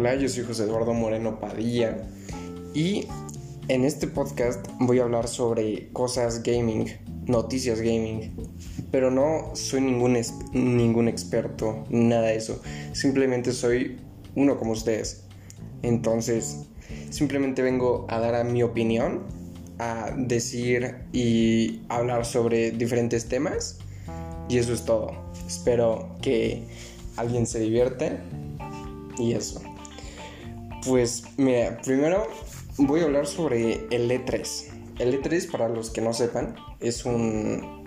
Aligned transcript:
Hola, 0.00 0.14
yo 0.14 0.30
soy 0.30 0.44
José 0.44 0.62
Eduardo 0.62 0.94
Moreno 0.94 1.38
Padilla 1.40 2.08
y 2.72 3.06
en 3.68 3.84
este 3.84 4.06
podcast 4.06 4.66
voy 4.78 4.98
a 4.98 5.02
hablar 5.02 5.28
sobre 5.28 5.92
cosas 5.92 6.42
gaming, 6.42 6.86
noticias 7.26 7.82
gaming, 7.82 8.32
pero 8.90 9.10
no 9.10 9.50
soy 9.52 9.82
ningún, 9.82 10.16
ningún 10.54 11.06
experto, 11.06 11.84
nada 11.90 12.28
de 12.28 12.36
eso, 12.36 12.62
simplemente 12.94 13.52
soy 13.52 13.98
uno 14.36 14.58
como 14.58 14.72
ustedes. 14.72 15.26
Entonces, 15.82 16.60
simplemente 17.10 17.60
vengo 17.60 18.06
a 18.08 18.20
dar 18.20 18.42
mi 18.46 18.62
opinión, 18.62 19.24
a 19.78 20.14
decir 20.16 20.94
y 21.12 21.82
hablar 21.90 22.24
sobre 22.24 22.70
diferentes 22.70 23.28
temas 23.28 23.80
y 24.48 24.56
eso 24.56 24.72
es 24.72 24.82
todo. 24.82 25.10
Espero 25.46 26.16
que 26.22 26.64
alguien 27.18 27.46
se 27.46 27.60
divierte 27.60 28.16
y 29.18 29.32
eso. 29.32 29.60
Pues 30.86 31.24
mira, 31.36 31.78
primero 31.82 32.26
voy 32.78 33.00
a 33.00 33.04
hablar 33.04 33.26
sobre 33.26 33.86
el 33.90 34.10
E3. 34.10 34.64
El 34.98 35.20
E3, 35.20 35.50
para 35.50 35.68
los 35.68 35.90
que 35.90 36.00
no 36.00 36.14
sepan, 36.14 36.56
es 36.80 37.04
un. 37.04 37.84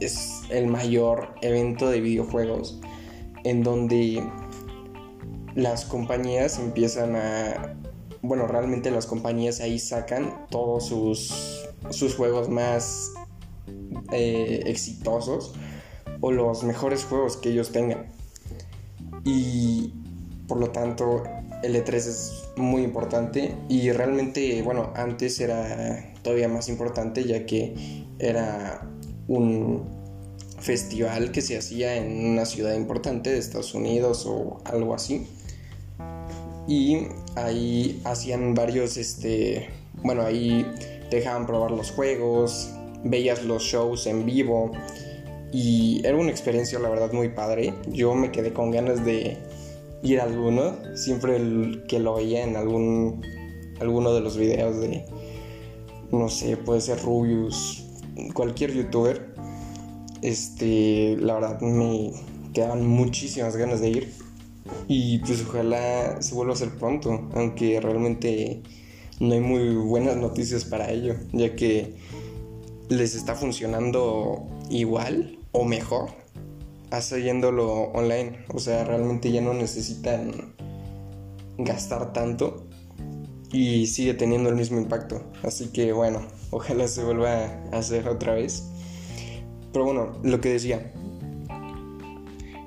es 0.00 0.42
el 0.50 0.68
mayor 0.68 1.34
evento 1.42 1.90
de 1.90 2.00
videojuegos 2.00 2.80
en 3.44 3.62
donde 3.62 4.26
las 5.54 5.84
compañías 5.84 6.58
empiezan 6.58 7.14
a. 7.16 7.76
Bueno, 8.22 8.46
realmente 8.46 8.90
las 8.90 9.06
compañías 9.06 9.60
ahí 9.60 9.78
sacan 9.78 10.46
todos 10.50 10.86
sus, 10.86 11.68
sus 11.90 12.14
juegos 12.14 12.48
más 12.48 13.12
eh, 14.12 14.62
exitosos 14.64 15.54
o 16.20 16.32
los 16.32 16.64
mejores 16.64 17.04
juegos 17.04 17.36
que 17.36 17.50
ellos 17.50 17.70
tengan. 17.70 18.06
Y 19.24 19.92
por 20.48 20.58
lo 20.58 20.70
tanto, 20.70 21.22
el 21.62 21.74
E3 21.74 21.94
es 21.94 22.44
muy 22.56 22.82
importante 22.82 23.54
y 23.68 23.90
realmente, 23.92 24.62
bueno, 24.62 24.92
antes 24.94 25.40
era 25.40 26.12
todavía 26.22 26.48
más 26.48 26.68
importante 26.68 27.24
ya 27.24 27.46
que 27.46 28.04
era 28.18 28.88
un 29.28 29.84
festival 30.58 31.32
que 31.32 31.42
se 31.42 31.56
hacía 31.56 31.96
en 31.96 32.26
una 32.26 32.44
ciudad 32.44 32.74
importante 32.74 33.30
de 33.30 33.38
Estados 33.38 33.74
Unidos 33.74 34.26
o 34.26 34.60
algo 34.64 34.94
así. 34.94 35.26
Y 36.68 37.06
ahí 37.36 38.00
hacían 38.04 38.54
varios, 38.54 38.96
este, 38.96 39.68
bueno, 40.02 40.22
ahí 40.22 40.66
dejaban 41.10 41.46
probar 41.46 41.70
los 41.70 41.92
juegos, 41.92 42.70
veías 43.04 43.44
los 43.44 43.62
shows 43.62 44.06
en 44.06 44.26
vivo 44.26 44.72
y 45.52 46.02
era 46.04 46.16
una 46.16 46.30
experiencia 46.30 46.78
la 46.78 46.88
verdad 46.88 47.12
muy 47.12 47.28
padre. 47.28 47.72
Yo 47.88 48.14
me 48.14 48.32
quedé 48.32 48.52
con 48.52 48.70
ganas 48.70 49.04
de 49.04 49.36
ir 50.02 50.20
a 50.20 50.24
alguno, 50.24 50.76
siempre 50.94 51.36
el 51.36 51.84
que 51.88 51.98
lo 51.98 52.14
veía 52.14 52.44
en 52.44 52.56
algún 52.56 53.22
alguno 53.80 54.14
de 54.14 54.20
los 54.20 54.36
videos 54.36 54.80
de 54.80 55.04
no 56.12 56.28
sé, 56.28 56.56
puede 56.56 56.80
ser 56.80 57.02
Rubius, 57.02 57.84
cualquier 58.32 58.72
youtuber. 58.72 59.34
Este, 60.22 61.16
la 61.18 61.34
verdad 61.34 61.60
me 61.60 62.12
quedaban 62.54 62.86
muchísimas 62.86 63.56
ganas 63.56 63.80
de 63.80 63.90
ir 63.90 64.12
y 64.88 65.18
pues 65.18 65.44
ojalá 65.46 66.20
se 66.22 66.34
vuelva 66.34 66.52
a 66.52 66.56
hacer 66.56 66.70
pronto, 66.70 67.28
aunque 67.34 67.80
realmente 67.80 68.62
no 69.20 69.34
hay 69.34 69.40
muy 69.40 69.74
buenas 69.74 70.16
noticias 70.16 70.64
para 70.64 70.90
ello, 70.90 71.14
ya 71.32 71.54
que 71.54 71.94
les 72.88 73.14
está 73.14 73.34
funcionando 73.34 74.46
igual 74.70 75.38
o 75.52 75.64
mejor 75.64 76.10
haciéndolo 76.90 77.90
online. 77.92 78.44
O 78.52 78.58
sea, 78.58 78.84
realmente 78.84 79.30
ya 79.30 79.40
no 79.40 79.54
necesitan 79.54 80.54
gastar 81.58 82.12
tanto 82.12 82.66
y 83.52 83.86
sigue 83.86 84.14
teniendo 84.14 84.48
el 84.48 84.56
mismo 84.56 84.78
impacto. 84.78 85.22
Así 85.42 85.68
que 85.68 85.92
bueno, 85.92 86.26
ojalá 86.50 86.88
se 86.88 87.04
vuelva 87.04 87.44
a 87.72 87.78
hacer 87.78 88.08
otra 88.08 88.34
vez. 88.34 88.64
Pero 89.72 89.84
bueno, 89.84 90.12
lo 90.22 90.40
que 90.40 90.50
decía. 90.50 90.92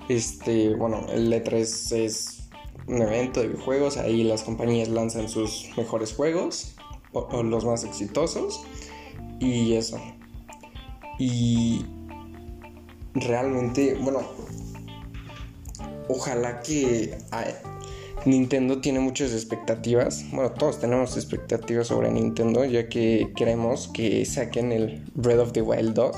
Este, 0.09 0.73
bueno, 0.73 1.05
el 1.11 1.31
E3 1.31 1.95
es 1.95 2.49
un 2.87 2.99
evento 3.03 3.41
de 3.41 3.49
videojuegos, 3.49 3.97
ahí 3.97 4.23
las 4.23 4.41
compañías 4.41 4.89
lanzan 4.89 5.29
sus 5.29 5.69
mejores 5.77 6.13
juegos 6.13 6.75
o 7.13 7.43
los 7.43 7.63
más 7.63 7.83
exitosos 7.83 8.61
y 9.39 9.73
eso. 9.73 9.99
Y 11.19 11.85
realmente, 13.13 13.95
bueno, 13.95 14.21
ojalá 16.07 16.61
que 16.61 17.17
Nintendo 18.25 18.81
tiene 18.81 18.99
muchas 18.99 19.31
expectativas. 19.31 20.25
Bueno, 20.31 20.51
todos 20.51 20.79
tenemos 20.79 21.15
expectativas 21.15 21.87
sobre 21.87 22.11
Nintendo, 22.11 22.65
ya 22.65 22.89
que 22.89 23.31
queremos 23.35 23.87
que 23.87 24.25
saquen 24.25 24.71
el 24.71 25.03
Breath 25.15 25.39
of 25.39 25.51
the 25.53 25.61
Wild 25.61 25.93
2. 25.93 26.15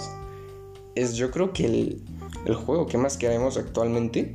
Es 0.96 1.16
yo 1.16 1.32
creo 1.32 1.54
que 1.54 1.66
el, 1.66 2.04
el 2.46 2.56
juego 2.56 2.88
que 2.88 2.98
más 2.98 3.18
queremos 3.18 3.58
actualmente 3.58 4.32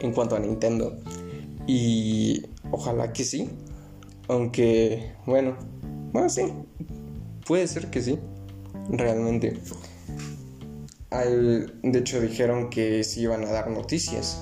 en 0.00 0.12
cuanto 0.12 0.36
a 0.36 0.38
Nintendo. 0.38 0.98
Y 1.66 2.42
ojalá 2.70 3.12
que 3.12 3.24
sí. 3.24 3.48
Aunque, 4.28 5.12
bueno, 5.26 5.56
bueno, 6.12 6.28
sí. 6.28 6.52
Puede 7.46 7.66
ser 7.66 7.90
que 7.90 8.02
sí. 8.02 8.18
Realmente 8.90 9.56
de 11.10 11.98
hecho 11.98 12.20
dijeron 12.20 12.70
que 12.70 13.02
sí 13.02 13.22
iban 13.22 13.44
a 13.44 13.50
dar 13.50 13.70
noticias 13.70 14.40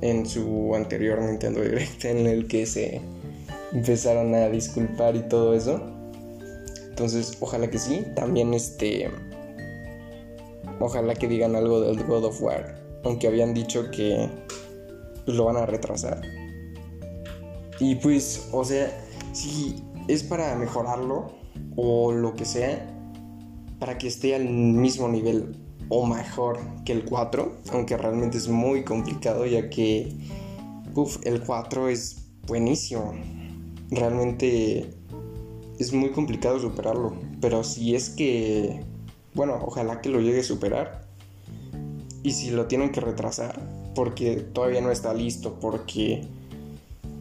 en 0.00 0.26
su 0.26 0.74
anterior 0.74 1.20
Nintendo 1.20 1.60
Direct 1.60 2.04
en 2.04 2.26
el 2.26 2.48
que 2.48 2.66
se 2.66 3.00
empezaron 3.72 4.34
a 4.34 4.48
disculpar 4.48 5.16
y 5.16 5.22
todo 5.28 5.54
eso. 5.54 5.80
Entonces, 6.88 7.36
ojalá 7.40 7.70
que 7.70 7.78
sí. 7.78 8.04
También 8.14 8.52
este 8.52 9.10
ojalá 10.80 11.14
que 11.14 11.28
digan 11.28 11.54
algo 11.54 11.80
del 11.80 12.02
God 12.04 12.24
of 12.24 12.42
War, 12.42 12.74
aunque 13.04 13.28
habían 13.28 13.54
dicho 13.54 13.90
que 13.90 14.28
lo 15.26 15.44
van 15.44 15.56
a 15.56 15.66
retrasar. 15.66 16.20
Y 17.78 17.96
pues, 17.96 18.48
o 18.52 18.64
sea, 18.64 18.90
si 19.32 19.82
es 20.08 20.22
para 20.22 20.54
mejorarlo 20.56 21.32
o 21.76 22.12
lo 22.12 22.34
que 22.34 22.44
sea, 22.44 22.88
para 23.78 23.98
que 23.98 24.08
esté 24.08 24.34
al 24.34 24.48
mismo 24.48 25.08
nivel 25.08 25.56
o 25.88 26.06
mejor 26.06 26.58
que 26.84 26.92
el 26.92 27.04
4, 27.04 27.52
aunque 27.72 27.96
realmente 27.96 28.38
es 28.38 28.48
muy 28.48 28.84
complicado 28.84 29.46
ya 29.46 29.68
que 29.68 30.14
el 31.24 31.40
4 31.40 31.88
es 31.88 32.24
buenísimo. 32.46 33.14
Realmente 33.90 34.94
es 35.78 35.92
muy 35.92 36.10
complicado 36.10 36.58
superarlo, 36.58 37.14
pero 37.40 37.64
si 37.64 37.94
es 37.94 38.10
que, 38.10 38.84
bueno, 39.34 39.58
ojalá 39.62 40.00
que 40.00 40.08
lo 40.08 40.20
llegue 40.20 40.40
a 40.40 40.44
superar. 40.44 41.06
Y 42.22 42.32
si 42.32 42.50
lo 42.50 42.66
tienen 42.66 42.92
que 42.92 43.00
retrasar, 43.00 43.60
porque 43.96 44.36
todavía 44.36 44.80
no 44.80 44.92
está 44.92 45.12
listo, 45.12 45.58
porque 45.60 46.24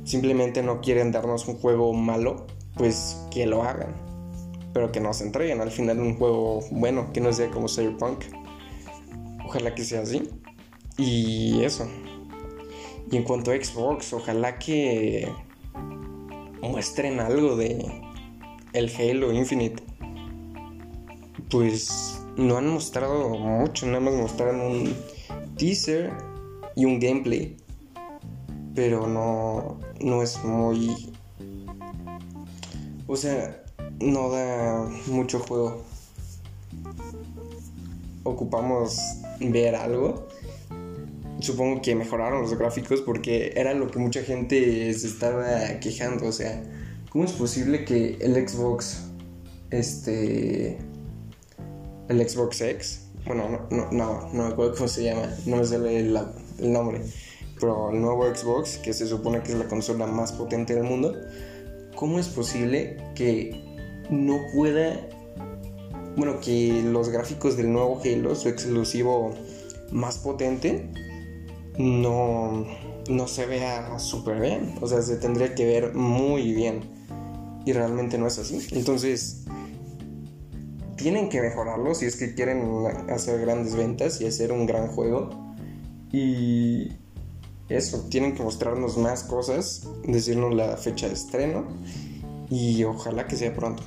simplemente 0.03 0.61
no 0.61 0.79
quieren 0.79 1.11
darnos 1.11 1.47
un 1.47 1.55
juego 1.55 1.91
malo, 1.93 2.45
pues 2.78 3.17
que 3.31 3.47
lo 3.47 3.63
hagan. 3.63 4.10
Pero 4.74 4.92
que 4.92 5.00
nos 5.00 5.22
entreguen 5.22 5.62
al 5.62 5.72
final 5.72 6.00
un 6.00 6.18
juego 6.18 6.62
bueno, 6.72 7.12
que 7.14 7.22
no 7.22 7.34
sea 7.34 7.50
como 7.50 7.68
Cyberpunk. 7.68 8.24
Ojalá 9.46 9.76
que 9.76 9.84
sea 9.84 10.02
así. 10.02 10.30
Y 10.98 11.64
eso. 11.64 11.88
Y 13.12 13.18
en 13.18 13.24
cuanto 13.24 13.52
a 13.52 13.56
Xbox, 13.56 14.14
ojalá 14.14 14.58
que 14.58 15.28
muestren 16.62 17.20
algo 17.20 17.56
de 17.56 18.02
el 18.74 18.92
Halo 18.96 19.34
Infinite. 19.34 19.84
Pues 21.50 22.22
no 22.38 22.58
han 22.58 22.68
mostrado 22.68 23.30
mucho, 23.30 23.86
nada 23.88 24.00
más 24.00 24.14
mostraron 24.14 24.62
un 24.62 24.96
teaser 25.58 26.12
y 26.76 26.85
un 26.85 27.00
gameplay. 27.00 27.58
Pero 28.74 29.08
no, 29.08 29.79
no 30.00 30.24
es 30.24 30.41
muy... 30.44 31.12
O 33.08 33.17
sea, 33.17 33.62
no 34.02 34.30
da 34.30 34.90
mucho 35.08 35.40
juego. 35.40 35.84
Ocupamos 38.24 39.00
ver 39.40 39.76
algo. 39.76 40.28
Supongo 41.40 41.82
que 41.82 41.96
mejoraron 41.96 42.42
los 42.42 42.58
gráficos 42.58 43.02
porque 43.02 43.53
era 43.56 43.74
lo 43.74 43.90
que 43.90 44.00
mucha 44.00 44.22
gente 44.22 44.94
se 44.94 45.08
estaba 45.08 45.80
quejando. 45.80 46.28
O 46.28 46.32
sea, 46.32 46.62
¿cómo 47.09 47.26
es 47.26 47.32
posible 47.32 47.84
que 47.84 48.18
el 48.22 48.48
Xbox, 48.48 49.03
este, 49.72 50.78
el 52.09 52.30
Xbox 52.30 52.62
X, 52.62 53.08
bueno, 53.26 53.68
no, 53.70 53.92
no, 53.92 53.92
no, 53.92 54.30
me 54.34 54.44
acuerdo 54.52 54.76
cómo 54.76 54.88
se 54.88 55.03
llama, 55.03 55.30
no 55.46 55.58
me 55.58 55.66
sale 55.66 56.00
el, 56.00 56.20
el 56.59 56.74
nombre, 56.74 57.02
pero 57.59 57.92
el 57.92 58.02
nuevo 58.02 58.24
Xbox, 58.34 58.78
que 58.78 58.94
se 58.94 59.08
supone 59.08 59.42
que 59.42 59.52
es 59.52 59.58
la 59.58 59.68
consola 59.68 60.08
más 60.08 60.32
potente 60.32 60.76
del 60.76 60.84
mundo, 60.84 61.16
¿cómo 61.96 62.20
es 62.20 62.28
posible 62.28 62.98
que 63.16 63.71
no 64.11 64.40
pueda 64.53 64.99
bueno, 66.16 66.40
que 66.41 66.81
los 66.84 67.09
gráficos 67.09 67.58
del 67.58 67.72
nuevo 67.72 68.02
Halo, 68.03 68.35
su 68.35 68.49
exclusivo 68.49 69.34
más 69.91 70.17
potente, 70.17 70.90
no, 71.78 72.66
no 73.09 73.28
se 73.28 73.46
vea 73.46 73.97
súper 73.99 74.41
bien. 74.41 74.75
O 74.81 74.87
sea, 74.87 75.02
se 75.02 75.17
tendría 75.17 75.55
que 75.55 75.66
ver 75.66 75.93
muy 75.93 76.53
bien. 76.53 76.81
Y 77.66 77.73
realmente 77.73 78.17
no 78.17 78.28
es 78.28 78.40
así. 78.40 78.67
Entonces, 78.72 79.46
tienen 80.97 81.29
que 81.29 81.41
mejorarlo 81.41 81.96
si 81.96 82.05
es 82.05 82.17
que 82.17 82.34
quieren 82.34 82.85
hacer 83.09 83.40
grandes 83.40 83.75
ventas 83.75 84.19
y 84.19 84.25
hacer 84.25 84.52
un 84.52 84.66
gran 84.66 84.87
juego. 84.87 85.29
Y 86.11 86.91
eso, 87.69 88.05
tienen 88.09 88.35
que 88.35 88.43
mostrarnos 88.43 88.97
más 88.97 89.23
cosas, 89.23 89.87
decirnos 90.05 90.53
la 90.53 90.75
fecha 90.75 91.07
de 91.07 91.14
estreno 91.14 91.66
y 92.49 92.84
ojalá 92.84 93.28
que 93.28 93.37
sea 93.37 93.53
pronto. 93.53 93.84